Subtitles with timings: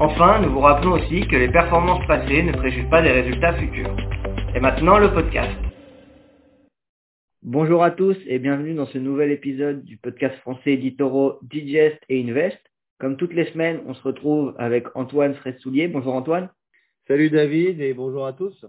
[0.00, 3.96] Enfin, nous vous rappelons aussi que les performances passées ne préjugent pas des résultats futurs.
[4.54, 5.50] Et maintenant, le podcast.
[7.42, 12.22] Bonjour à tous et bienvenue dans ce nouvel épisode du podcast français éditoro Digest et
[12.22, 12.60] Invest.
[13.00, 15.88] Comme toutes les semaines, on se retrouve avec Antoine Fressoulier.
[15.88, 16.48] Bonjour Antoine.
[17.08, 18.66] Salut David et bonjour à tous.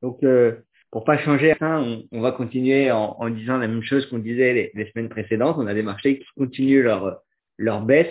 [0.00, 0.54] Donc, euh,
[0.90, 4.54] pour pas changer, on, on va continuer en, en, disant la même chose qu'on disait
[4.54, 5.56] les, les, semaines précédentes.
[5.58, 7.20] On a des marchés qui continuent leur,
[7.58, 8.08] leur baisse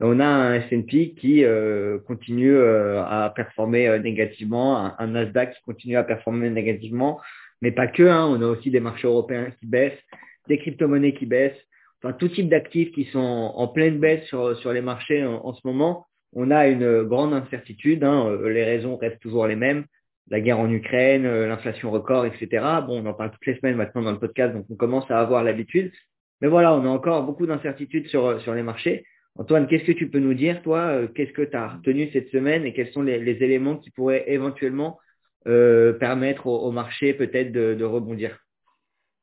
[0.00, 5.62] on a un S&P qui euh, continue euh, à performer euh, négativement, un, Nasdaq qui
[5.62, 7.20] continue à performer négativement,
[7.62, 8.02] mais pas que.
[8.02, 10.00] Hein, on a aussi des marchés européens qui baissent,
[10.48, 11.60] des crypto-monnaies qui baissent,
[12.02, 15.54] enfin tout type d'actifs qui sont en pleine baisse sur, sur les marchés en, en,
[15.54, 16.06] ce moment.
[16.32, 18.02] On a une grande incertitude.
[18.02, 19.84] Hein, les raisons restent toujours les mêmes.
[20.28, 22.48] La guerre en Ukraine, l'inflation record, etc.
[22.86, 25.20] Bon, on en parle toutes les semaines maintenant dans le podcast, donc on commence à
[25.20, 25.92] avoir l'habitude.
[26.40, 29.04] Mais voilà, on a encore beaucoup d'incertitudes sur, sur les marchés.
[29.36, 32.28] Antoine, qu'est-ce que tu peux nous dire, toi euh, Qu'est-ce que tu as retenu cette
[32.30, 35.00] semaine et quels sont les, les éléments qui pourraient éventuellement
[35.48, 38.38] euh, permettre au, au marché peut-être de, de, rebondir?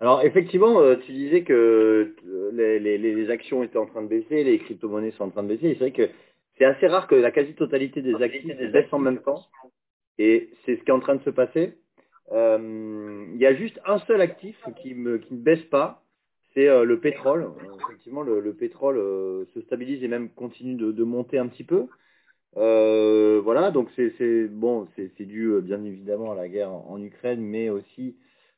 [0.02, 2.14] Alors effectivement, euh, tu disais que
[2.52, 5.48] les, les, les, actions étaient en train de baisser, les crypto-monnaies sont en train de
[5.48, 5.76] baisser.
[5.76, 6.09] C'est vrai que
[6.58, 9.45] c'est assez rare que la quasi-totalité des actifs baissent en même temps.
[10.17, 11.76] Et c'est ce qui est en train de se passer.
[12.32, 16.04] Il y a juste un seul actif qui, me, qui ne baisse pas,
[16.54, 17.50] c'est euh, le pétrole.
[17.86, 21.64] effectivement, le, le pétrole euh, se stabilise et même continue de, de monter un petit
[21.64, 21.88] peu.
[22.58, 27.40] Euh, voilà, donc c'est bon, c'est dû bien évidemment à la guerre en, en, Ukraine,
[27.42, 28.18] mais aussi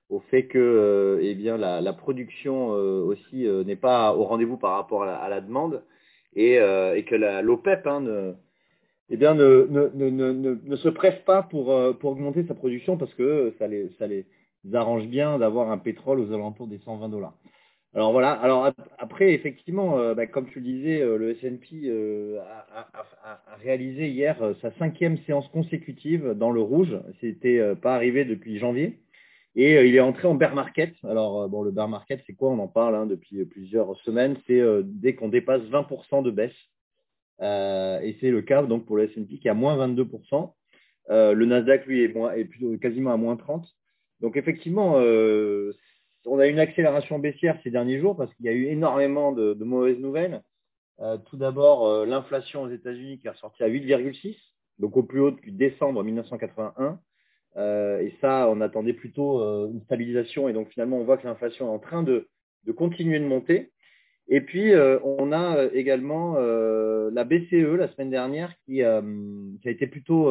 [0.10, 5.04] au fait que eh bien la, la production aussi n'est pas au rendez-vous par rapport
[5.04, 5.84] à la, à la demande
[6.36, 8.34] et, et que l'OPEP hein, ne,
[9.09, 12.98] eh bien, ne, ne, ne, ne, ne se presse pas pour, pour augmenter sa production
[12.98, 14.26] parce que ça les, ça les
[14.74, 17.36] arrange bien d'avoir un pétrole aux alentours des 120 dollars.
[17.96, 18.31] Alors voilà.
[18.31, 24.09] Alors après, effectivement, euh, bah, comme tu le disais, euh, le S&P euh, a, réalisé
[24.09, 26.98] hier sa cinquième séance consécutive dans le rouge.
[27.22, 29.00] C'était pas arrivé depuis janvier.
[29.56, 30.96] Et il est entré en bear market.
[31.03, 32.50] Alors bon, le bear market, c'est quoi?
[32.50, 34.38] On en parle hein, depuis plusieurs semaines.
[34.48, 36.52] C'est dès qu'on dépasse 20% de baisse.
[37.40, 40.52] et c'est le cas donc pour le S&P qui est à moins 22%.
[41.09, 43.68] le Nasdaq lui est, quasiment à moins 30.
[44.22, 45.00] Donc effectivement,
[46.25, 49.53] on a une accélération baissière ces derniers jours parce qu'il y a eu énormément de,
[49.63, 50.41] mauvaises nouvelles.
[51.00, 54.35] Euh, tout d'abord, euh, l'inflation aux États-Unis qui est ressortie à 8,6,
[54.79, 57.00] donc au plus haut depuis décembre 1981.
[57.56, 60.50] Euh, et ça, on attendait plutôt une stabilisation.
[60.50, 62.28] Et donc finalement, on voit que l'inflation est en train de,
[62.75, 63.72] continuer de monter.
[64.29, 64.72] Et puis,
[65.03, 70.29] on a également la BCE la semaine dernière qui, qui a été plutôt,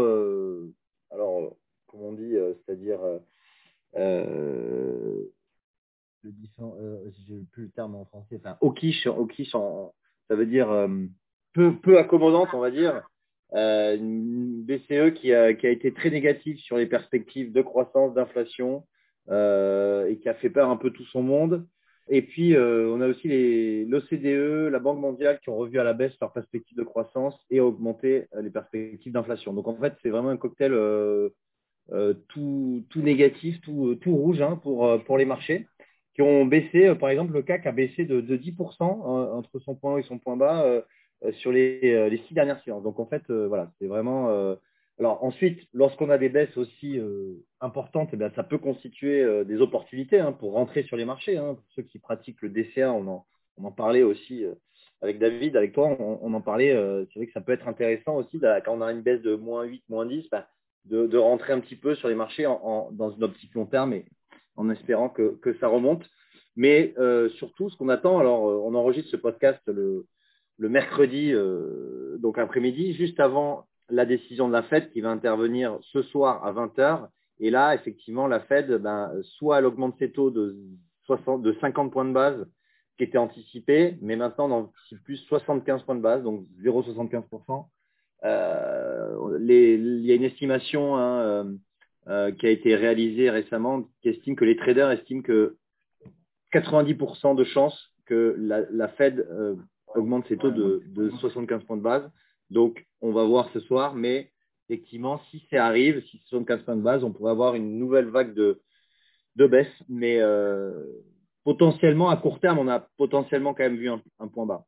[1.11, 3.01] alors, comment on dit, c'est-à-dire
[6.23, 9.93] le euh, j'ai plus le terme en français, enfin, au quiche, au quiche en,
[10.33, 10.89] ça veut dire euh,
[11.53, 13.03] peu, peu accommodante, on va dire.
[13.55, 18.15] Euh, une BCE qui a, qui a été très négative sur les perspectives de croissance,
[18.15, 18.87] d'inflation,
[19.29, 21.67] euh, et qui a fait peur un peu tout son monde.
[22.09, 26.13] Et puis, on a aussi l'OCDE, la Banque mondiale qui ont revu à la baisse
[26.21, 29.53] leurs perspectives de croissance et augmenté les perspectives d'inflation.
[29.53, 30.73] Donc, en fait, c'est vraiment un cocktail
[32.29, 35.69] tout, tout négatif, tout, tout rouge hein, pour, pour les marchés
[36.15, 39.59] qui ont baissé, euh, par exemple, le CAC a baissé de, de 10% euh, entre
[39.61, 40.83] son point haut et son point bas euh,
[41.35, 42.83] sur les, les six dernières séances.
[42.83, 44.29] Donc en fait, voilà, c'est vraiment.
[44.99, 47.01] alors ensuite, lorsqu'on a des baisses aussi
[47.61, 51.37] importantes, eh bien, ça peut constituer des opportunités hein, pour rentrer sur les marchés.
[51.37, 51.55] Hein.
[51.55, 53.25] Pour ceux qui pratiquent le DCA, on en,
[53.57, 54.45] on en parlait aussi
[55.01, 56.73] avec David, avec toi, on, on en parlait.
[57.13, 59.63] c'est vrai que ça peut être intéressant aussi quand on a une baisse de moins
[59.63, 60.49] 8, moins 10, bah,
[60.87, 63.67] de, de, rentrer un petit peu sur les marchés en, en, dans une optique long
[63.67, 63.95] terme
[64.57, 66.09] en espérant que, ça remonte.
[66.57, 70.07] Mais euh, surtout, ce qu'on attend, alors euh, on enregistre ce podcast le,
[70.59, 76.03] mercredi, euh, donc après-midi, juste avant la décision de la Fed qui va intervenir ce
[76.03, 77.09] soir à 20h.
[77.41, 80.57] Et là, effectivement, la Fed, ben, soit elle augmente ses taux de,
[81.07, 82.47] 60, de 50 points de base,
[82.97, 87.67] qui était anticipé, mais maintenant on anticipe plus 75 points de base, donc 0,75%.
[88.25, 91.57] Euh, les, il y a une estimation hein,
[92.09, 95.57] euh, qui a été réalisé récemment, qui estime que les traders estiment que
[96.53, 99.57] 90% de chances que la, la Fed euh,
[99.95, 102.11] augmente ses taux de, de, 75 points de base.
[102.51, 104.31] Donc, on va voir ce soir, mais
[104.69, 107.79] effectivement, si ça arrive, si ce sont 15 points de base, on pourrait avoir une
[107.79, 108.61] nouvelle vague de,
[109.37, 109.73] de baisse.
[109.89, 110.73] Mais euh,
[111.45, 114.65] potentiellement, à court terme, on a potentiellement quand même vu un, point bas.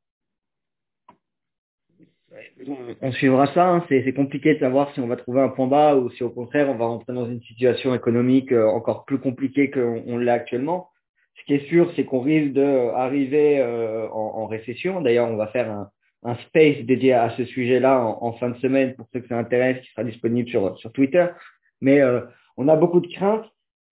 [3.00, 3.68] On suivra ça.
[3.68, 3.84] Hein.
[3.88, 6.68] C'est compliqué de savoir si on va trouver un point bas ou si au contraire
[6.68, 10.90] on va rentrer dans une situation économique euh, encore plus compliquée qu'on l'a actuellement.
[11.36, 15.00] Ce qui est sûr, c'est qu'on risque d'arriver euh, en, récession.
[15.00, 15.90] D'ailleurs, on va faire un,
[16.46, 19.90] space dédié à ce sujet-là en, fin de semaine pour ceux que ça intéresse, qui
[19.90, 21.26] sera disponible sur, Twitter.
[21.80, 22.20] Mais euh,
[22.56, 23.44] on a beaucoup de craintes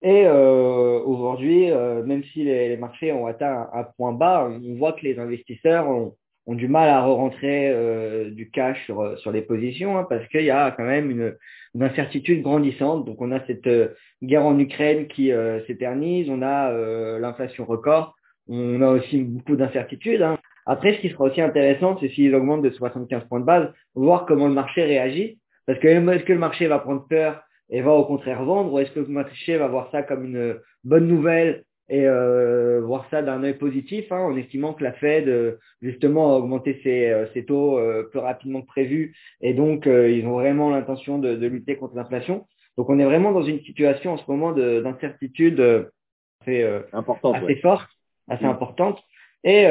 [0.02, 4.94] et euh, aujourd'hui, euh, même si les, marchés ont atteint un, point bas, on voit
[4.94, 6.16] que les investisseurs ont,
[6.46, 10.44] ont du mal à re-rentrer euh, du cash sur, sur les positions hein, parce qu'il
[10.44, 11.36] y a quand même une,
[11.74, 13.04] une, incertitude grandissante.
[13.04, 13.88] Donc on a cette euh,
[14.22, 15.32] guerre en Ukraine qui
[15.66, 16.72] s'éternise, on a
[17.18, 18.14] l'inflation record,
[18.48, 20.22] on a aussi beaucoup d'incertitudes.
[20.22, 20.38] Hein.
[20.66, 24.26] Après, ce qui sera aussi intéressant, c'est s'ils augmentent de 75 points de base, voir
[24.26, 25.38] comment le marché réagit.
[25.66, 28.78] Parce que est-ce que le marché va prendre peur et va au contraire vendre, ou
[28.78, 33.20] est-ce que le marché va voir ça comme une bonne nouvelle et euh, voir ça
[33.20, 37.26] d'un œil positif, hein, en estimant que la Fed euh, justement a augmenté ses, euh,
[37.34, 41.46] ses taux euh, plus rapidement que prévu, et donc ils ont vraiment l'intention de, de,
[41.46, 42.46] lutter contre l'inflation.
[42.78, 45.60] Donc on est vraiment dans une situation en ce moment d'incertitude
[46.40, 47.90] assez, importante, assez forte,
[48.26, 48.50] assez mm.
[48.50, 48.98] importante.
[49.44, 49.64] Et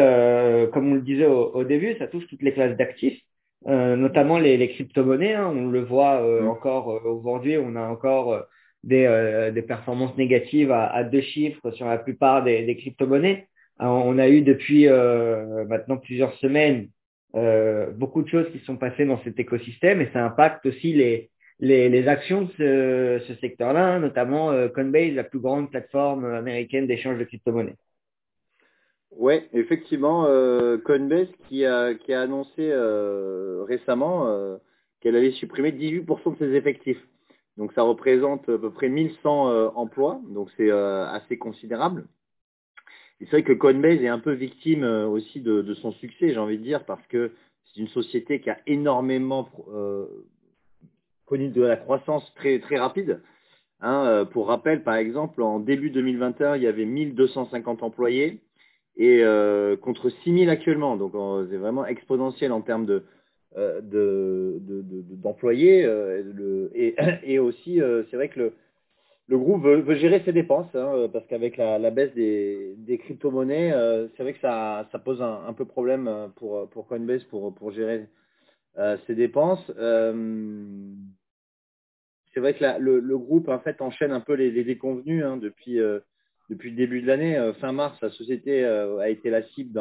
[0.72, 3.20] comme on le disait au, début, ça touche toutes les classes d'actifs,
[3.66, 5.34] notamment les, les crypto-monnaies.
[5.34, 5.52] Hein.
[5.52, 6.48] on le voit mm.
[6.48, 8.46] encore aujourd'hui, on a encore
[8.84, 13.48] des, des performances négatives à, à, deux chiffres sur la plupart des, des crypto-monnaies.
[13.80, 16.90] on a eu depuis maintenant plusieurs semaines
[17.96, 21.30] beaucoup de choses qui sont passées dans cet écosystème et ça impacte aussi les,
[21.60, 27.20] les, les actions de ce, ce secteur-là, notamment Coinbase, la plus grande plateforme américaine d'échange
[27.20, 27.76] de crypto-monnaies.
[29.12, 34.58] Oui, effectivement, euh, Coinbase qui a, qui a annoncé euh, récemment euh,
[35.02, 37.06] qu'elle allait supprimer 18% de ses effectifs.
[37.58, 42.06] Donc ça représente à peu près 1100 euh, emplois, donc c'est euh, assez considérable.
[43.20, 46.58] C'est vrai que Coinbase est un peu victime aussi de, de son succès, j'ai envie
[46.58, 47.32] de dire, parce que
[47.66, 49.48] c'est une société qui a énormément
[51.28, 53.22] connu de la croissance très, très rapide.
[53.80, 58.42] Hein, pour rappel, par exemple, en début 2021, il y avait 1250 employés
[58.98, 60.98] et euh, contre 6000 actuellement.
[60.98, 61.14] Donc
[61.50, 63.02] c'est vraiment exponentiel en termes de euh,
[63.56, 66.92] d'employés de, de, euh,
[67.24, 68.54] et, aussi c'est vrai que le,
[69.38, 73.74] groupe veut, gérer ses dépenses hein, parce qu'avec la, baisse des, crypto-monnaies,
[74.16, 78.08] c'est vrai que ça, pose un, peu problème pour, Coinbase pour, gérer
[79.08, 79.66] ses dépenses.
[82.34, 85.80] c'est vrai que le, groupe en fait enchaîne un peu les, déconvenus hein, depuis
[86.52, 87.38] depuis le début de l'année.
[87.38, 89.74] Euh, fin mars, la société euh, a été la cible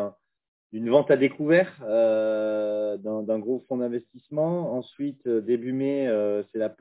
[0.72, 4.74] d'une vente à découvert euh, d'un gros fonds d'investissement.
[4.76, 6.06] Ensuite, début mai,
[6.52, 6.74] c'est la,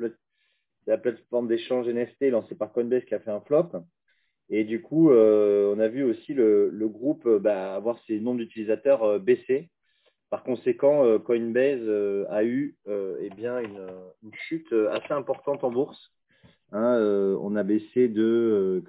[0.88, 3.72] la, plateforme d'échange NFT lancée par Coinbase qui a fait un flop.
[4.50, 9.70] Et du coup, on a vu aussi le, groupe bah, avoir ses nombres d'utilisateurs baisser.
[10.30, 11.88] Par conséquent, Coinbase
[12.30, 16.14] a eu eh bien une, chute assez importante en bourse.
[16.72, 17.00] Hein,
[17.42, 18.84] on a baissé de,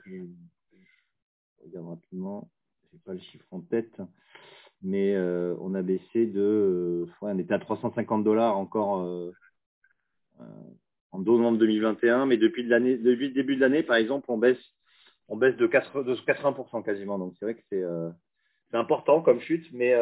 [1.65, 2.51] regarde rapidement,
[2.91, 4.01] je n'ai pas le chiffre en tête,
[4.83, 9.33] mais euh, on a baissé de, euh, on était à 350 dollars encore euh,
[11.13, 14.61] en novembre 2021, mais depuis, l'année, depuis le début de l'année, par exemple, on baisse,
[15.29, 17.19] on baisse de, 80, de 80% quasiment.
[17.19, 17.83] Donc c'est vrai que c'est,
[18.71, 19.95] c'est important comme chute, mais,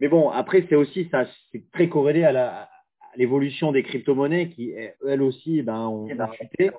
[0.00, 2.68] mais bon, après c'est aussi ça, c'est très corrélé à, la,
[3.16, 6.72] l'évolution des crypto-monnaies qui, elles aussi, ben, ont, ont chuté.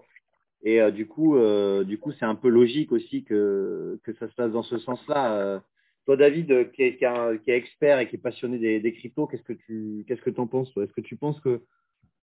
[0.64, 4.30] Et euh, du coup, euh, du coup, c'est un peu logique aussi que, que ça
[4.30, 5.62] se passe dans ce sens-là.
[6.04, 9.28] Euh, toi, David, qui est, qui, est expert et qui est passionné des, des cryptos,
[9.28, 11.62] qu'est-ce que tu qu'est-ce que en penses Est-ce que tu penses que,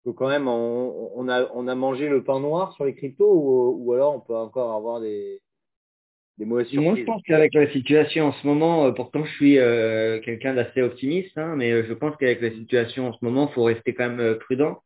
[0.06, 3.32] que quand même on, on, a, on a mangé le pain noir sur les cryptos
[3.32, 5.42] ou, ou alors on peut encore avoir des,
[6.38, 9.58] des mauvaises surprises Moi, je pense qu'avec la situation en ce moment, pourtant je suis
[9.58, 13.54] euh, quelqu'un d'assez optimiste, hein, mais je pense qu'avec la situation en ce moment, il
[13.54, 14.82] faut rester quand même prudent.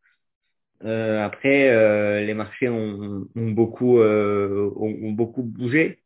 [0.86, 6.03] Euh, après, euh, les marchés ont, ont beaucoup, euh, ont, ont, beaucoup bougé.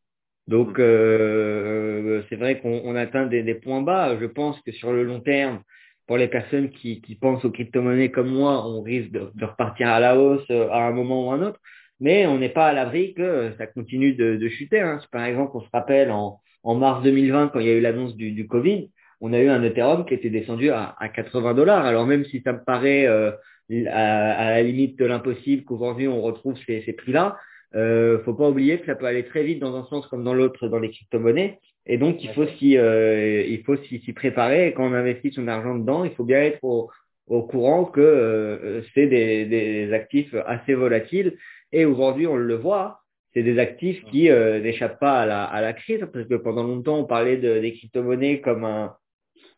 [0.48, 4.18] Donc, euh, c'est vrai qu'on atteint des, des, points bas.
[4.20, 5.62] Je pense que sur le long terme,
[6.08, 9.90] pour les personnes qui, qui pensent aux crypto-monnaies comme moi, on risque de, de, repartir
[9.90, 11.60] à la hausse à un moment ou à un autre.
[12.00, 14.80] Mais on n'est pas à l'abri que ça continue de, de chuter.
[14.80, 15.00] Hein.
[15.12, 18.16] Par exemple, on se rappelle en, en mars 2020, quand il y a eu l'annonce
[18.16, 18.90] du, du Covid,
[19.20, 21.86] on a eu un Ethereum qui était descendu à, à 80 dollars.
[21.86, 23.32] Alors même si ça me paraît euh,
[23.88, 27.38] à, la limite de l'impossible qu'aujourd'hui on retrouve ces, ces prix-là.
[27.76, 30.34] Euh, faut pas oublier que ça peut aller très vite dans un sens comme dans
[30.34, 31.60] l'autre dans les crypto-monnaies.
[31.86, 34.68] Et donc il faut s'y euh, il faut s'y préparer.
[34.68, 36.90] Et quand on investit son argent dedans, il faut bien être au,
[37.28, 41.38] au courant que c'est des, des, actifs assez volatiles.
[41.72, 43.02] Et aujourd'hui, on le voit,
[43.34, 47.00] c'est des actifs qui n'échappent pas à la, à la, crise, parce que pendant longtemps,
[47.00, 48.96] on parlait de, des crypto-monnaies comme un,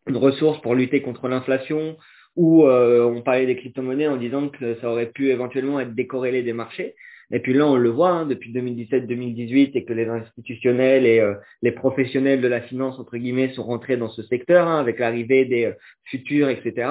[0.08, 1.98] une ressource pour lutter contre l'inflation,
[2.36, 6.54] ou on parlait des crypto-monnaies en disant que ça aurait pu éventuellement être décorrélé des
[6.54, 6.96] marchés.
[7.32, 11.36] Et puis là, on le voit hein, depuis 2017-2018 et que les institutionnels et euh,
[11.62, 15.46] les professionnels de la finance, entre guillemets, sont rentrés dans ce secteur hein, avec l'arrivée
[15.46, 15.74] des euh,
[16.06, 16.90] futurs, etc.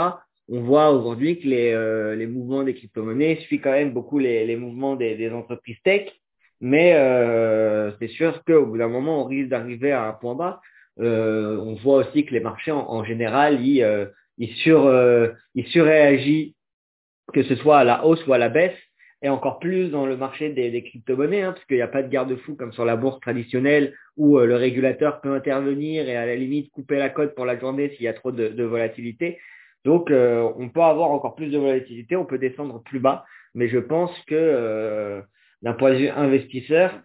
[0.49, 4.47] On voit aujourd'hui que les, euh, les mouvements des crypto-monnaies suivent quand même beaucoup les,
[4.47, 6.09] les mouvements des, des, entreprises tech.
[6.61, 6.93] Mais
[8.01, 10.61] c'est sûr qu'au bout d'un moment, on risque d'arriver à un point bas.
[10.97, 14.93] on voit aussi que les marchés, en, en général, ils, ils, sur,
[15.55, 16.55] ils surréagissent,
[17.33, 18.75] que ce soit à la hausse ou à la baisse
[19.23, 22.73] et encore plus dans le marché des, crypto-monnaies, hein, n'y a pas de garde-fou comme
[22.73, 26.97] sur la bourse traditionnelle où euh, le régulateur peut intervenir et à la limite couper
[26.97, 29.39] la cote pour la journée s'il y a trop de, de volatilité.
[29.85, 33.69] Donc, euh, on peut avoir encore plus de volatilité, on peut descendre plus bas, mais
[33.69, 35.21] je pense que euh,
[35.63, 37.01] d'un point de vue investisseur,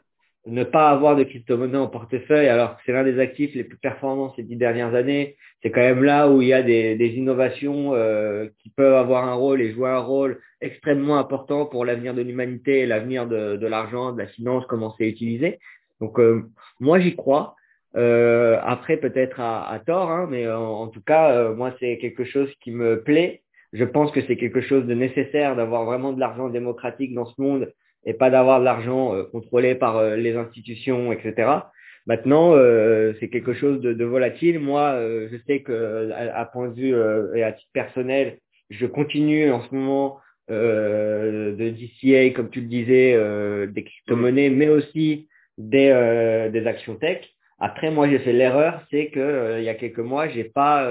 [0.45, 3.77] ne pas avoir de crypto-monnaie en portefeuille, alors que c'est l'un des actifs les plus
[3.77, 7.95] performants ces dix dernières années, c'est quand même là où il y a des, innovations
[7.95, 12.21] euh, qui peuvent avoir un rôle et jouer un rôle extrêmement important pour l'avenir de
[12.21, 15.59] l'humanité et l'avenir de, l'argent, de la finance, comment c'est utilisé.
[16.01, 16.43] Donc euh,
[16.79, 17.55] moi j'y crois.
[17.95, 22.71] Euh, après peut-être à, tort, hein, mais en, tout cas moi c'est quelque chose qui
[22.71, 23.43] me plaît.
[23.71, 27.39] Je pense que c'est quelque chose de nécessaire d'avoir vraiment de l'argent démocratique dans ce
[27.41, 27.71] monde
[28.05, 31.49] et pas d'avoir de l'argent euh, contrôlé par euh, les institutions, etc.
[32.05, 34.59] Maintenant, euh, c'est quelque chose de, de volatile.
[34.59, 34.99] Moi,
[35.31, 36.93] je sais que à, point de vue
[37.33, 40.19] et à titre personnel, je continue en ce moment
[40.49, 43.17] de DCA, comme tu le disais,
[43.67, 47.21] des crypto-monnaies, mais aussi des, des actions tech.
[47.57, 50.85] Après, moi, j'ai fait l'erreur, c'est que il y a quelques mois, j'ai pas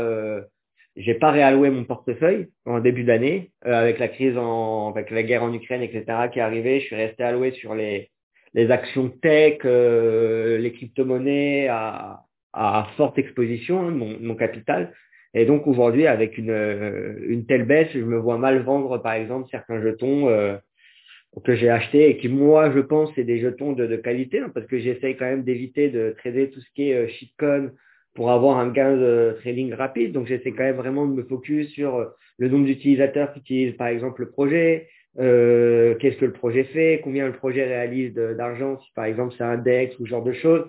[0.96, 5.22] j'ai pas réalloué mon portefeuille en début d'année euh, avec la crise en avec la
[5.22, 6.80] guerre en Ukraine etc qui est arrivée.
[6.80, 8.10] Je suis resté alloué sur les
[8.54, 14.92] les actions tech euh, les crypto-monnaies à, à forte exposition hein, mon, mon capital.
[15.34, 19.48] Et donc aujourd'hui avec une une telle baisse je me vois mal vendre par exemple
[19.50, 20.56] certains jetons euh,
[21.44, 24.50] que j'ai achetés et qui moi je pense c'est des jetons de, de qualité hein,
[24.52, 27.70] parce que j'essaye quand même d'éviter de trader tout ce qui est shitcoin
[28.14, 30.12] pour avoir un gain de trading rapide.
[30.12, 32.06] Donc, j'essaie quand même vraiment de me focus sur euh,
[32.38, 34.88] le nombre d'utilisateurs qui utilisent, par exemple, le projet,
[35.18, 39.44] euh, qu'est-ce que le projet fait, combien le projet réalise d'argent, si par exemple c'est
[39.44, 40.66] un DEX ou ce genre de choses,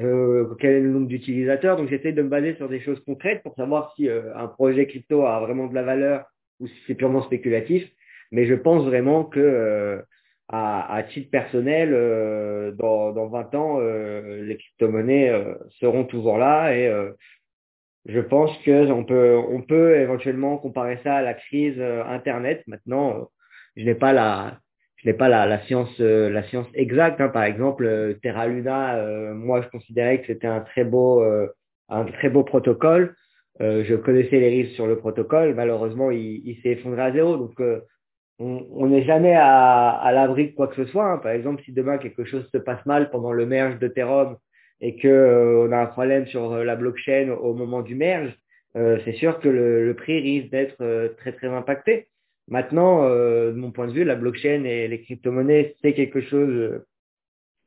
[0.00, 1.76] euh, quel est le nombre d'utilisateurs?
[1.76, 5.22] Donc, j'essaie de me baser sur des choses concrètes pour savoir si un projet crypto
[5.22, 6.26] a vraiment de la valeur
[6.60, 7.86] ou si c'est purement spéculatif.
[8.32, 10.02] Mais je pense vraiment que
[10.48, 12.74] à, titre personnel,
[13.16, 17.12] dans, dans 20 ans, euh, les crypto-monnaies euh, seront toujours là et euh,
[18.04, 22.62] je pense que on peut, on peut éventuellement comparer ça à la crise Internet.
[22.68, 23.28] Maintenant,
[23.74, 24.60] je n'ai pas la,
[24.96, 27.20] je n'ai pas la science, la science exacte.
[27.20, 27.30] Hein.
[27.30, 31.20] Par exemple, Terra Luna, moi, je considérais que c'était un très beau,
[31.88, 33.16] un très beau protocole.
[33.58, 35.56] je connaissais les risques sur le protocole.
[35.56, 37.36] Malheureusement, il, il s'est effondré à zéro.
[37.36, 37.60] Donc
[38.38, 41.10] on n'est jamais à, l'abri de quoi que ce soit.
[41.10, 41.18] Hein.
[41.18, 43.88] Par exemple, si demain quelque chose se passe mal pendant le merge de
[44.80, 48.36] et que euh, on a un problème sur euh, la blockchain au moment du merge,
[48.76, 52.08] euh, c'est sûr que le, le prix risque d'être très très impacté.
[52.48, 56.80] Maintenant, de mon point de vue, la blockchain et les crypto-monnaies, c'est quelque chose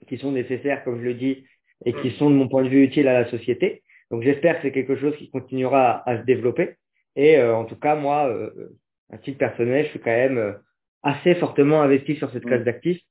[0.08, 1.44] qui sont nécessaires, comme je le dis,
[1.84, 3.84] et qui sont de mon point de vue utiles à la société.
[4.10, 6.76] Donc j'espère que c'est quelque chose qui continuera à, se développer.
[7.18, 8.34] Et en tout cas, moi,
[9.12, 10.54] à titre personnel, je suis quand même euh,
[11.04, 12.66] assez fortement investi sur cette classe mm.
[12.66, 13.02] d'actifs.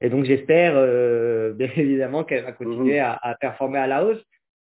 [0.00, 3.18] Et donc, j'espère, euh, bien évidemment, qu'elle va continuer mm-hmm.
[3.22, 4.22] à, à, performer à la hausse.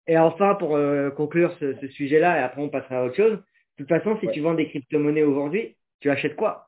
[0.08, 3.32] Et enfin, pour euh, conclure ce, ce sujet-là, et après on passera à autre chose,
[3.32, 3.44] de
[3.78, 6.68] toute façon, si tu vends des crypto-monnaies aujourd'hui, tu achètes quoi?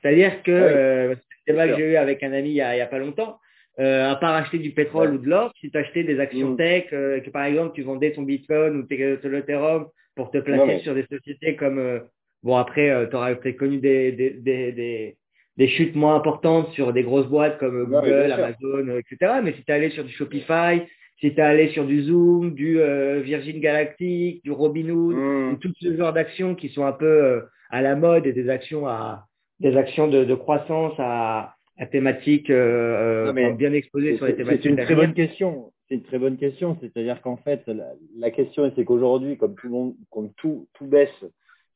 [0.00, 1.14] C'est-à-dire que, euh,
[1.46, 3.38] c'est le débat que j'ai eu avec un ami il y a, pas longtemps,
[3.76, 6.56] à part acheter du pétrole ou de l'or, si tu achetais des actions mm.
[6.56, 10.94] tech, que par exemple tu vendais ton Bitcoin ou ton Ethereum pour te placer sur
[10.94, 12.02] des sociétés comme
[12.44, 15.16] Bon, après, euh, tu auras peut-être connu des, des, des, des,
[15.56, 19.40] des, chutes moins importantes sur des grosses boîtes comme Google, Amazon, euh, etc.
[19.42, 20.82] Mais si tu es allé sur du Shopify,
[21.20, 25.58] si tu es allé sur du Zoom, du euh, Virgin Galactic, du Robinhood, mm.
[25.58, 29.24] tout ce genre d'actions qui sont un peu à la mode et des actions à
[29.60, 34.64] des actions de, de croissance à, à thématiques bien exposées sur les thématiques.
[34.64, 35.72] C'est une très bonne question.
[35.88, 36.76] C'est une très bonne question.
[36.80, 40.86] C'est-à-dire qu'en fait, la, la question, c'est qu'aujourd'hui, comme tout le monde, comme tout, tout
[40.86, 41.24] baisse,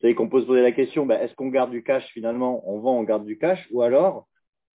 [0.00, 2.78] c'est qu'on peut se poser la question, ben, est-ce qu'on garde du cash finalement, on
[2.78, 4.28] vend, on garde du cash, ou alors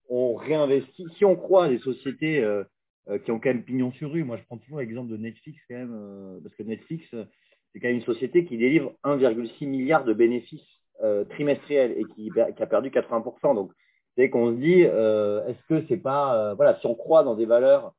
[0.09, 1.05] on réinvestit.
[1.17, 2.63] Si on croit des sociétés euh,
[3.09, 5.59] euh, qui ont quand même pignon sur rue, moi je prends toujours l'exemple de Netflix
[5.69, 10.03] quand même, euh, parce que Netflix, c'est quand même une société qui délivre 1,6 milliard
[10.03, 10.61] de bénéfices
[11.31, 13.55] trimestriel et qui, qui, a perdu 80%.
[13.55, 13.73] Donc,
[14.15, 17.93] c'est qu'on se dit, est-ce que c'est pas, voilà, si on croit dans des valeurs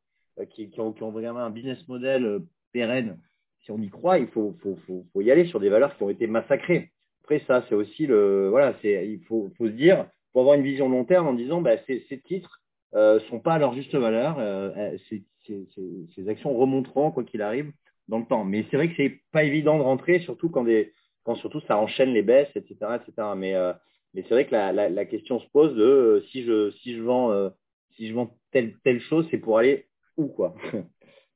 [0.50, 2.40] qui, qui, ont, qui, ont, vraiment un business model
[2.73, 3.19] pérenne,
[3.64, 6.02] si on y croit, il faut, faut, faut, faut, y aller sur des valeurs qui
[6.02, 6.94] ont été massacrées.
[7.25, 10.62] Après, ça, c'est aussi le, voilà, c'est, il faut, faut se dire, pour avoir une
[10.62, 12.61] vision long terme en disant, bah, ces, ces titres
[12.95, 14.38] euh, sont pas à leur juste valeur.
[14.38, 15.66] Euh, euh, ces, ces,
[16.14, 17.73] ces, actions remonteront quoi qu'il arrive
[18.09, 18.45] dans le temps.
[18.45, 21.78] Mais c'est vrai que c'est pas évident de rentrer, surtout quand des, quand surtout ça
[21.78, 23.28] enchaîne les baisses, etc., etc.
[23.35, 23.73] Mais, euh,
[24.12, 26.95] mais c'est vrai que la, la, la, question se pose de euh, si je, si
[26.95, 27.50] je vends,
[27.97, 29.87] si je vends telle, telle chose, c'est pour aller
[30.19, 30.54] où quoi?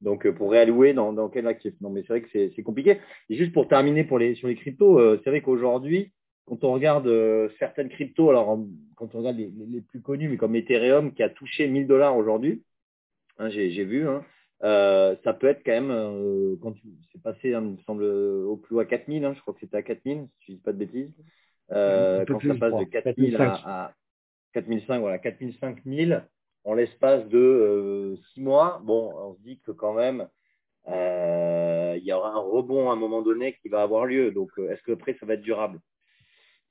[0.00, 1.74] Donc, euh, pour réallouer dans, dans quel actif?
[1.80, 2.98] Non, mais c'est vrai que c'est compliqué.
[3.28, 6.12] Et juste pour terminer pour les, sur les cryptos, euh, c'est vrai qu'aujourd'hui,
[6.48, 8.58] quand on regarde euh, certaines cryptos, alors
[8.96, 12.16] quand on regarde les, les, plus connus, mais comme Ethereum qui a touché 1000 dollars
[12.16, 12.62] aujourd'hui,
[13.38, 14.24] hein, j'ai vu, hein,
[14.64, 16.74] euh, ça peut être quand même, euh, quand
[17.12, 19.60] c'est passé, hein, il me semble, au plus haut à 4000, hein, je crois que
[19.60, 21.12] c'était à 4000, si je dis pas de bêtises.
[21.68, 23.94] quand ça passe de 4000 à, à
[24.54, 26.20] 4005, voilà, 4005 000,
[26.68, 30.28] en l'espace de euh, six mois, bon, on se dit que quand même,
[30.88, 34.32] euh, il y aura un rebond à un moment donné qui va avoir lieu.
[34.32, 35.80] Donc, euh, est-ce que après, ça va être durable?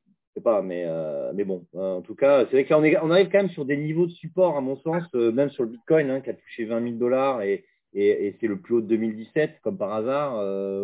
[0.06, 0.86] Je sais pas, mais,
[1.34, 4.06] mais bon, en tout cas, c'est vrai qu'on on arrive quand même sur des niveaux
[4.06, 6.96] de support, à mon sens, même sur le Bitcoin, hein, qui a touché 20 000
[6.98, 10.36] dollars et, et, c'est le plus haut de 2017, comme par hasard,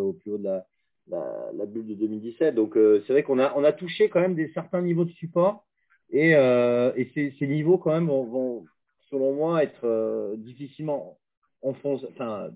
[0.02, 2.56] au plus haut de la, bulle de 2017.
[2.56, 5.64] Donc, c'est vrai qu'on a, on a touché quand même des certains niveaux de support.
[6.10, 8.66] Et, et ces, ces, niveaux, quand même, vont,
[9.14, 11.18] selon moi, être euh, difficilement
[11.62, 12.50] enfonce, enfin,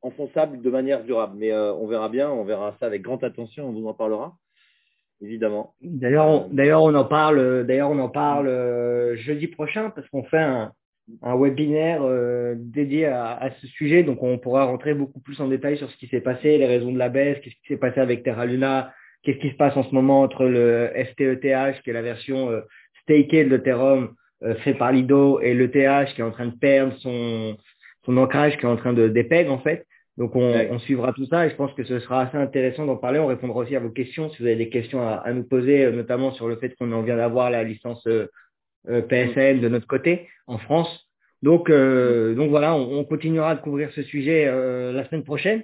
[0.00, 1.34] enfonçable de manière durable.
[1.36, 4.34] Mais euh, on verra bien, on verra ça avec grande attention, on vous en parlera,
[5.20, 5.74] évidemment.
[5.82, 10.24] D'ailleurs, on, d'ailleurs, on en parle, d'ailleurs, on en parle euh, jeudi prochain parce qu'on
[10.24, 10.72] fait un,
[11.22, 12.02] un webinaire
[12.56, 14.02] dédié à, à, ce sujet.
[14.02, 16.92] Donc, on pourra rentrer beaucoup plus en détail sur ce qui s'est passé, les raisons
[16.92, 18.92] de la baisse, qu'est-ce qui s'est passé avec Terra Luna,
[19.22, 22.48] qu'est-ce qui se passe en ce moment entre le STETH, qui est la version
[23.02, 24.08] staked de euh,
[24.62, 27.56] fait par Lido et l'ETH qui est en train de perdre son,
[28.04, 29.86] son ancrage, qui est en train de dépeg en fait.
[30.20, 32.96] Donc on, on, suivra tout ça et je pense que ce sera assez intéressant d'en
[32.96, 33.18] parler.
[33.18, 35.86] On répondra aussi à vos questions si vous avez des questions à, à nous poser,
[35.86, 38.26] euh, notamment sur le fait qu'on en vient d'avoir la licence euh,
[38.88, 41.08] euh PSN de notre côté en France.
[41.42, 45.62] Donc, euh, donc voilà, on, on, continuera de couvrir ce sujet euh, la semaine prochaine.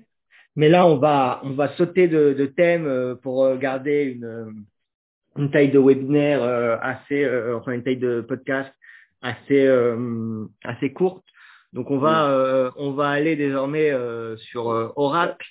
[0.57, 4.65] Mais là, on va, on va sauter de, de thème pour garder une,
[5.39, 8.71] une taille de webinaire euh, assez, euh, enfin une taille de podcast
[9.23, 11.25] assez, euh, assez courte.
[11.73, 13.93] Donc on va, on va aller désormais
[14.37, 15.47] sur Oracle.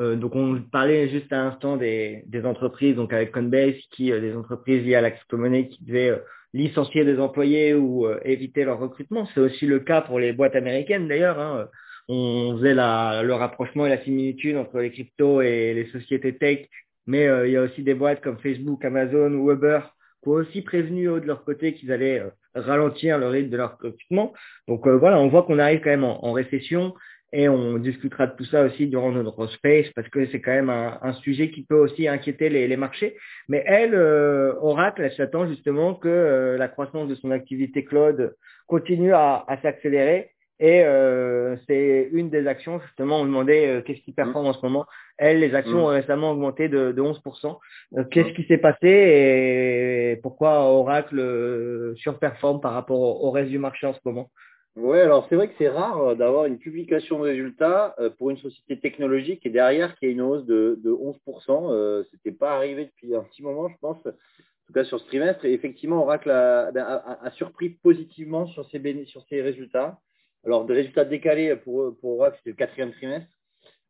[0.00, 4.84] donc on parlait juste à l'instant des, des entreprises, donc avec Coinbase, qui des entreprises
[4.84, 6.20] liées à la crypto-monnaie qui devaient
[6.52, 9.28] licencier des employés ou éviter leur recrutement.
[9.34, 11.38] C'est aussi le cas pour les boîtes américaines d'ailleurs.
[11.38, 11.68] Hein.
[12.08, 16.66] On faisait la, le rapprochement et la similitude entre les cryptos et les sociétés tech
[17.08, 19.80] mais euh, il y a aussi des boîtes comme Facebook, Amazon ou Uber
[20.22, 23.78] qui ont aussi prévenu de leur côté qu'ils allaient euh, ralentir le rythme de leur
[23.78, 24.34] recrutement.
[24.68, 26.94] Donc euh, voilà, on voit qu'on arrive quand même en, récession
[27.32, 30.70] et on discutera de tout ça aussi durant notre space parce que c'est quand même
[30.70, 33.16] un, sujet qui peut aussi inquiéter les, marchés.
[33.48, 38.34] Mais elle, Oracle, elle s'attend justement que la croissance de son activité cloud
[38.66, 44.12] continue à s'accélérer et euh, c'est une des actions, justement, on demandait euh, qu'est-ce qui
[44.12, 44.86] performe en ce moment.
[45.16, 45.82] Elles, les actions mm.
[45.82, 47.58] ont récemment augmenté de, de 11%.
[47.96, 53.58] Euh, qu'est-ce qui s'est passé et pourquoi Oracle euh, surperforme par rapport au, reste du
[53.58, 54.30] marché en ce moment?
[54.74, 58.78] Oui, alors c'est vrai que c'est rare d'avoir une publication de résultats pour une société
[58.78, 61.72] technologique et derrière qui a une hausse de, de 11%.
[61.72, 63.98] Euh, C'était pas arrivé depuis un petit moment, je pense.
[64.06, 65.44] En tout cas sur ce trimestre.
[65.44, 69.98] Et effectivement, Oracle a, a, a surpris positivement sur ses, sur ses résultats.
[70.44, 73.28] Alors, des résultats décalés pour, pour Oracle, c'était le quatrième trimestre,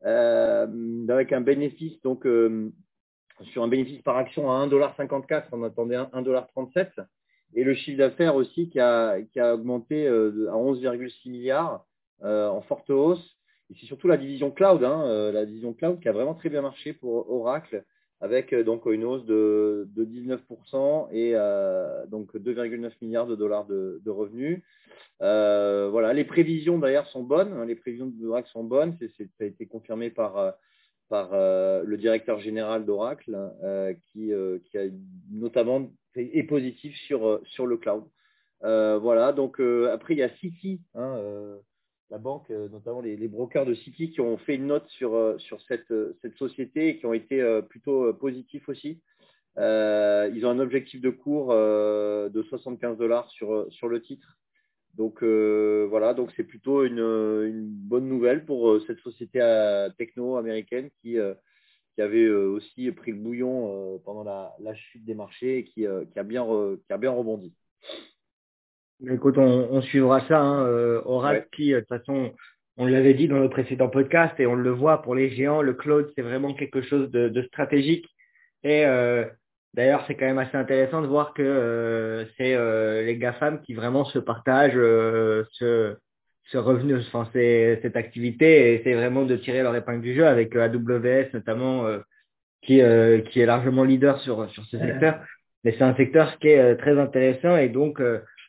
[0.04, 2.72] euh, avec un bénéfice, donc, euh,
[3.52, 7.06] sur un bénéfice par action à 1,54$, on attendait 1,37$,
[7.54, 11.86] et le chiffre d'affaires aussi qui a, qui a augmenté euh, à 11,6 milliards
[12.22, 13.36] euh, en forte hausse.
[13.70, 16.48] Et c'est surtout la division cloud, hein, euh, la division cloud qui a vraiment très
[16.48, 17.84] bien marché pour Oracle,
[18.20, 23.66] avec euh, donc une hausse de, de 19% et euh, donc 2,9 milliards de dollars
[23.66, 24.62] de, revenus.
[25.22, 29.44] Euh, voilà, les prévisions d'ailleurs sont bonnes, hein, les prévisions d'Oracle sont bonnes, ça a
[29.44, 30.54] été confirmé par,
[31.08, 33.36] par le directeur général d'Oracle
[34.12, 34.82] qui, a
[35.30, 38.04] notamment est positif sur, sur le cloud.
[38.60, 41.20] voilà, donc après il y a Citi, hein,
[42.10, 45.92] la banque, notamment les, brokers de Citi qui ont fait une note sur, sur cette,
[46.22, 49.00] cette société et qui ont été plutôt positifs aussi.
[49.58, 54.38] Euh, ils ont un objectif de cours euh, de 75 dollars sur, le titre.
[54.94, 60.36] Donc euh, voilà, donc c'est plutôt une, bonne nouvelle pour euh, cette société euh, techno
[60.36, 61.16] américaine qui,
[61.94, 66.22] qui avait aussi pris le bouillon pendant la, chute des marchés et qui, qui, a,
[66.22, 66.46] bien
[66.86, 67.52] qui a bien rebondi.
[69.06, 70.40] Écoute, on, on suivra ça.
[70.40, 72.32] Hein, euh, qui, de toute façon,
[72.76, 75.74] on l'avait dit dans le précédent podcast et on le voit pour les géants, le
[75.74, 78.06] cloud, c'est vraiment quelque chose de, de stratégique.
[78.62, 79.24] Et euh,
[79.74, 83.74] d'ailleurs, c'est quand même assez intéressant de voir que euh, c'est euh, les GAFAM qui
[83.74, 85.96] vraiment se partagent euh, ce,
[86.44, 90.54] ce revenu, enfin, cette activité et c'est vraiment de tirer leur épingle du jeu avec
[90.56, 91.86] AWS notamment
[92.62, 92.80] qui,
[93.30, 95.20] qui est largement leader sur, sur ce secteur.
[95.64, 98.00] Mais c'est un secteur qui est très intéressant et donc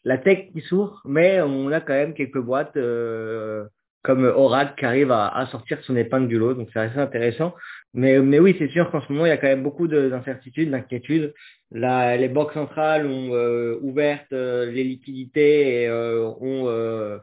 [0.09, 3.65] la tech qui souffre, mais on a quand même quelques boîtes euh,
[4.01, 7.53] comme Oracle qui arrive à, sortir son épingle du lot, donc c'est assez intéressant.
[7.93, 10.71] Mais, mais oui, c'est sûr qu'en ce moment, il y a quand même beaucoup d'incertitudes,
[10.71, 11.31] d'inquiétudes.
[11.71, 17.19] Les banques centrales ont euh, ouvert euh, les liquidités et ont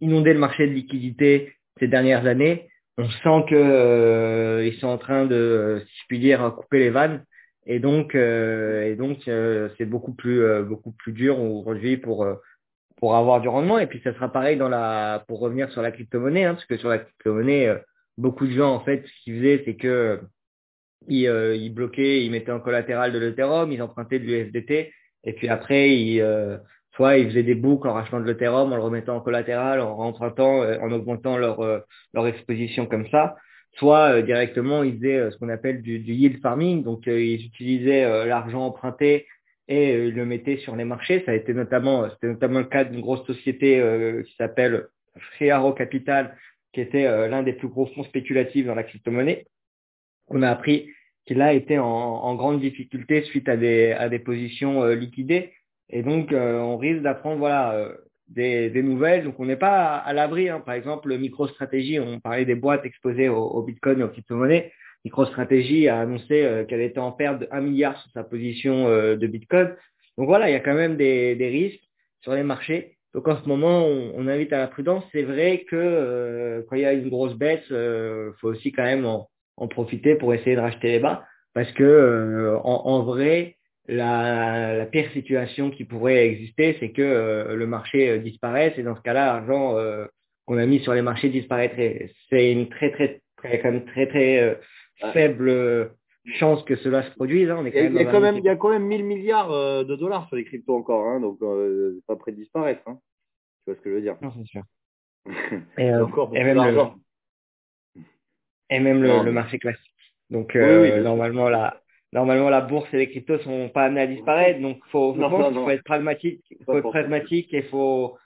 [0.00, 2.68] inondé le marché de liquidités ces dernières années.
[2.98, 7.24] On sent que ils sont en train de, si je puis dire, couper les vannes.
[7.68, 12.26] Et donc, euh, et donc, euh, c'est beaucoup plus, euh, beaucoup plus dur aujourd'hui pour
[12.96, 13.78] pour avoir du rendement.
[13.78, 16.76] Et puis, ça sera pareil dans la, pour revenir sur la crypto-monnaie, hein, parce que
[16.78, 17.72] sur la crypto-monnaie,
[18.16, 20.20] beaucoup de gens, en fait, ce qu'ils faisaient, c'est que
[21.06, 24.92] ils, ils bloquaient, ils mettaient en collatéral de l'Ethereum, ils empruntaient de l'USDT,
[25.24, 26.60] et puis après, ils,
[26.96, 29.96] soit ils faisaient des boucles en rachetant de l'Ethereum, en le remettant en collatéral, en
[29.98, 31.60] empruntant, en augmentant leur,
[32.14, 33.36] leur exposition comme ça
[33.76, 37.20] soit euh, directement ils faisaient euh, ce qu'on appelle du, du, yield farming, donc euh,
[37.20, 39.26] ils utilisaient l'argent emprunté
[39.68, 41.22] et ils le mettaient sur les marchés.
[41.26, 43.82] Ça a été notamment, c'était notamment le cas d'une grosse société
[44.26, 44.86] qui s'appelle
[45.34, 46.34] Frearo Capital,
[46.72, 49.44] qui était l'un des plus gros fonds spéculatifs dans la crypto-monnaie.
[50.28, 50.88] On a appris
[51.26, 55.52] qu'il a été en, en, grande difficulté suite à des, à des positions liquidées.
[55.90, 57.90] Et donc, on risque d'apprendre, voilà,
[58.28, 59.24] des, des, nouvelles.
[59.24, 60.48] Donc, on n'est pas à, l'abri.
[60.48, 60.60] Hein.
[60.60, 64.72] Par exemple, MicroStrategy, on parlait des boîtes exposées au, Bitcoin et aux crypto-monnaies.
[65.04, 69.16] MicroStrategy a annoncé euh, qu'elle était en perte de 1 milliard sur sa position euh,
[69.16, 69.74] de Bitcoin.
[70.16, 71.84] Donc voilà, il y a quand même des, des, risques
[72.22, 72.96] sur les marchés.
[73.14, 75.04] Donc en ce moment, on, on invite à la prudence.
[75.12, 78.82] C'est vrai que euh, quand il y a une grosse baisse, il faut aussi quand
[78.82, 81.24] même en, en, profiter pour essayer de racheter les bas.
[81.54, 83.57] Parce que en, en vrai,
[83.88, 88.82] la, la, pire situation qui pourrait exister, c'est que euh, le marché euh, disparaisse et
[88.82, 90.06] dans ce cas-là, l'argent euh,
[90.46, 92.10] qu'on a mis sur les marchés disparaîtrait.
[92.28, 94.60] C'est une très très très quand même très très
[95.12, 95.92] faible
[96.34, 97.48] chance que cela se produise.
[97.50, 97.56] Hein.
[97.60, 99.50] On est quand il, y a quand même, il y a quand même 1000 milliards
[99.84, 102.82] de dollars sur les cryptos encore, hein, donc c'est pas près de disparaître.
[102.86, 102.98] Hein.
[103.64, 104.62] Tu vois ce que je veux dire Non, c'est sûr.
[105.78, 108.02] et, encore et, même le,
[108.70, 109.92] et même le, le, marché classique.
[110.30, 111.80] Donc oui, oui, normalement là
[112.12, 114.60] normalement la bourse et les cryptos sont pas amenés à disparaître.
[114.60, 118.16] Donc faut, non, faut être pragmatique, faut être pragmatique et faut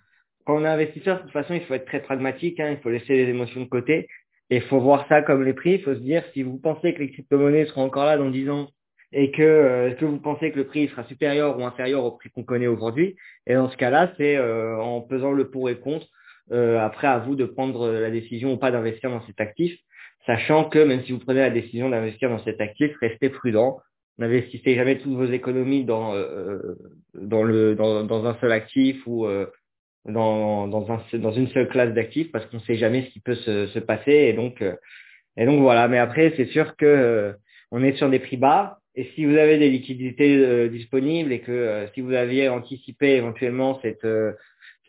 [0.45, 2.90] quand on est investisseur, de toute façon, il faut être très pragmatique, hein, il faut
[2.90, 4.09] laisser les émotions de côté
[4.51, 5.75] et il faut voir ça comme les prix.
[5.75, 8.51] Il faut se dire si vous pensez que les crypto-monnaies seront encore là dans 10
[8.51, 8.68] ans
[9.12, 12.31] et que euh, que vous pensez que le prix sera supérieur ou inférieur au prix
[12.31, 13.16] qu'on connaît aujourd'hui?
[13.47, 16.07] Et dans ce cas-là, c'est euh, en pesant le pour et contre.
[16.51, 19.79] Euh, après, à vous de prendre la décision ou pas d'investir dans cet actif
[20.27, 23.81] sachant que même si vous prenez la décision d'investir dans cet actif, restez prudent.
[24.19, 26.77] N'investissez jamais toutes vos économies dans, euh,
[27.15, 29.47] dans, le, dans, un seul actif ou euh,
[30.05, 33.21] dans, dans, un, dans une seule classe d'actifs parce qu'on ne sait jamais ce qui
[33.21, 34.13] peut se, se passer.
[34.13, 34.75] Et donc, euh,
[35.37, 35.89] et donc voilà.
[35.89, 37.33] Mais après, c'est sûr que euh,
[37.71, 38.79] on est sur des prix bas.
[38.95, 43.81] Et si vous avez des liquidités euh, disponibles et que si vous aviez anticipé éventuellement
[43.81, 44.07] cette,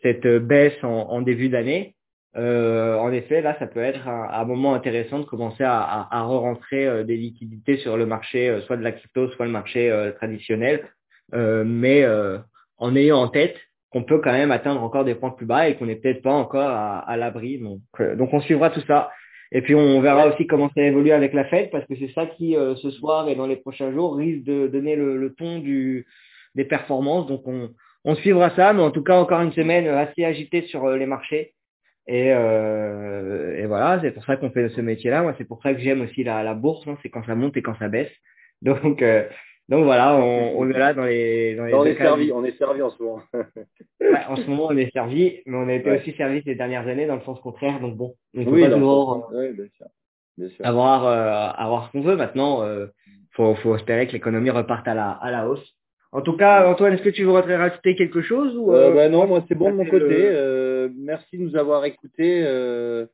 [0.02, 1.94] cette baisse en début d'année,
[2.36, 6.18] euh, en effet, là, ça peut être un, un moment intéressant de commencer à, à,
[6.18, 9.52] à re-rentrer euh, des liquidités sur le marché, euh, soit de la crypto, soit le
[9.52, 10.84] marché euh, traditionnel,
[11.32, 12.06] mais
[12.78, 13.56] en ayant en tête
[13.90, 16.32] qu'on peut quand même atteindre encore des points plus bas et qu'on n'est peut-être pas
[16.32, 17.58] encore à, à l'abri.
[17.58, 17.80] Donc,
[18.16, 19.10] donc, on suivra tout ça.
[19.52, 22.26] Et puis, on verra aussi comment ça évolue avec la Fed, parce que c'est ça
[22.26, 26.06] qui, ce soir et dans les prochains jours, risque de donner le, le ton du,
[26.54, 27.26] des performances.
[27.26, 27.70] Donc, on,
[28.04, 31.54] on suivra ça, mais en tout cas, encore une semaine assez agitée sur les marchés.
[32.06, 35.22] Et, euh, et voilà, c'est pour ça qu'on fait ce métier-là.
[35.22, 36.86] Moi, c'est pour ça que j'aime aussi la, la bourse.
[36.86, 38.12] Hein, c'est quand ça monte et quand ça baisse.
[38.62, 39.28] Donc, euh,
[39.68, 41.54] donc voilà, on, on, est là dans les.
[41.54, 43.22] Dans les on est servi, on est servi en ce moment.
[44.00, 46.86] ouais, en ce moment, on est servi, mais on a été aussi servi ces dernières
[46.86, 47.80] années dans le sens contraire.
[47.80, 49.86] Donc bon, il faut oui, pas toujours oui, bien sûr.
[50.36, 50.66] Bien sûr.
[50.66, 52.16] avoir euh, avoir ce qu'on veut.
[52.16, 52.62] Maintenant,
[53.32, 55.74] faut faut espérer que l'économie reparte à la à la hausse.
[56.14, 59.26] En tout cas, Antoine, est-ce que tu voudrais rajouter quelque chose ou euh, bah Non,
[59.26, 60.14] moi c'est bon de mon côté.
[60.16, 63.04] Euh, merci de nous avoir écoutés euh,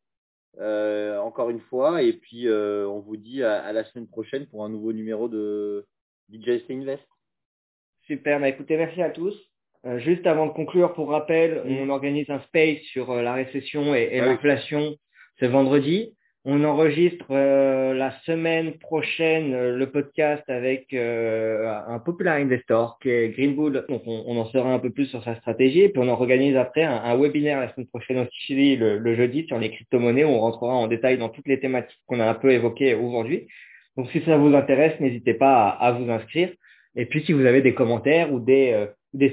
[0.61, 2.03] euh, encore une fois.
[2.03, 5.31] Et puis, euh, on vous dit à, à, la semaine prochaine pour un nouveau numéro
[5.31, 5.87] de
[6.31, 7.03] DJC Invest.
[8.07, 9.35] Super, bah écoutez, merci à tous.
[9.87, 14.11] Euh, juste avant de conclure, pour rappel, on organise un space sur la récession et,
[14.13, 14.95] et ah l'inflation
[15.39, 16.15] ce vendredi.
[16.47, 23.11] On enregistre euh, la semaine prochaine euh, le podcast avec euh, un popular investor qui
[23.11, 23.85] est Greenwood.
[23.91, 25.83] On, en saura un peu plus sur sa stratégie.
[25.83, 29.59] Et puis on organise après un, webinaire la semaine prochaine aussi le, le, jeudi sur
[29.59, 32.51] les crypto-monnaies où on rentrera en détail dans toutes les thématiques qu'on a un peu
[32.51, 33.47] évoquées aujourd'hui.
[33.99, 36.49] Donc si ça vous intéresse, n'hésitez pas à, vous inscrire.
[36.97, 38.89] Et puis si vous avez des commentaires ou des,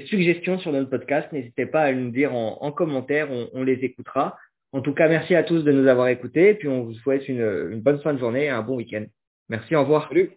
[0.08, 4.36] suggestions sur notre podcast, n'hésitez pas à nous dire en, en commentaire, on les écoutera.
[4.72, 6.54] En tout cas, merci à tous de nous avoir écoutés.
[6.54, 9.04] Puis on vous souhaite une, bonne fin de journée et un bon week-end.
[9.48, 10.08] Merci, au revoir.
[10.08, 10.30] Salut.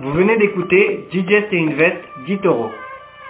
[0.00, 2.70] Vous venez d'écouter Digest et Invest d'Itoro.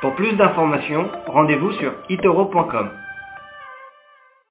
[0.01, 2.91] Pour plus d'informations, rendez-vous sur itoro.com.